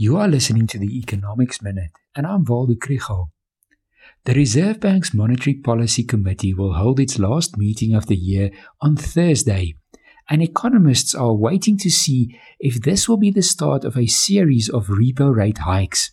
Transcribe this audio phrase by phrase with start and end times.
[0.00, 3.30] You are listening to the Economics Minute, and I'm Waldo Krugell.
[4.26, 8.94] The Reserve Bank's Monetary Policy Committee will hold its last meeting of the year on
[8.94, 9.74] Thursday,
[10.30, 14.68] and economists are waiting to see if this will be the start of a series
[14.68, 16.12] of repo rate hikes.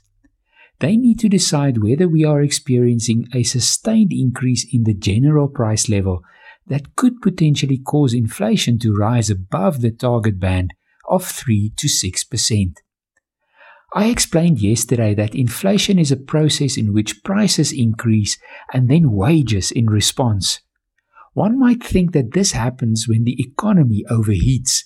[0.79, 5.89] They need to decide whether we are experiencing a sustained increase in the general price
[5.89, 6.23] level
[6.65, 10.73] that could potentially cause inflation to rise above the target band
[11.07, 12.81] of 3 to 6 percent.
[13.97, 18.37] I explained yesterday that inflation is a process in which prices increase
[18.73, 20.59] and then wages in response.
[21.31, 24.83] One might think that this happens when the economy overheats.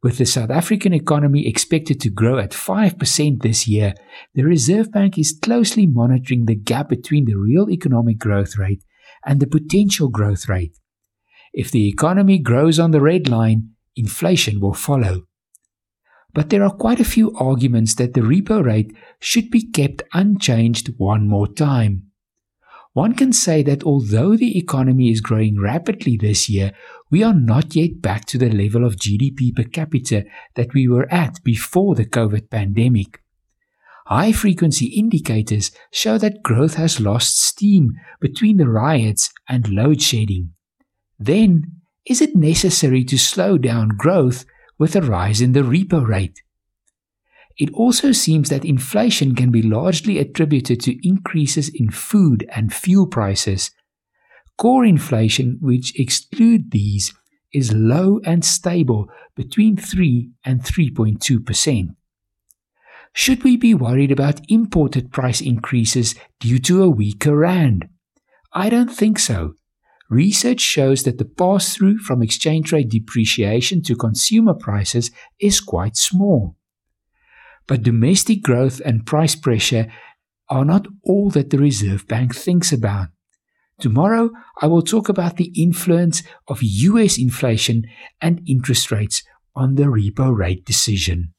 [0.00, 3.94] With the South African economy expected to grow at 5% this year,
[4.34, 8.84] the Reserve Bank is closely monitoring the gap between the real economic growth rate
[9.26, 10.78] and the potential growth rate.
[11.52, 15.26] If the economy grows on the red line, inflation will follow
[16.32, 20.92] but there are quite a few arguments that the repo rate should be kept unchanged
[20.98, 22.10] one more time.
[22.92, 26.72] One can say that although the economy is growing rapidly this year,
[27.10, 30.24] we are not yet back to the level of GDP per capita
[30.56, 33.22] that we were at before the COVID pandemic.
[34.06, 40.50] High frequency indicators show that growth has lost steam between the riots and load shedding.
[41.16, 44.44] Then, is it necessary to slow down growth
[44.80, 46.42] with a rise in the repo rate.
[47.58, 53.06] It also seems that inflation can be largely attributed to increases in food and fuel
[53.06, 53.70] prices.
[54.56, 57.12] Core inflation, which exclude these,
[57.52, 61.88] is low and stable between 3 and 3.2%.
[63.12, 67.88] Should we be worried about imported price increases due to a weaker rand?
[68.54, 69.54] I don't think so.
[70.10, 75.96] Research shows that the pass through from exchange rate depreciation to consumer prices is quite
[75.96, 76.56] small.
[77.68, 79.86] But domestic growth and price pressure
[80.48, 83.10] are not all that the Reserve Bank thinks about.
[83.78, 87.84] Tomorrow, I will talk about the influence of US inflation
[88.20, 89.22] and interest rates
[89.54, 91.34] on the repo rate decision.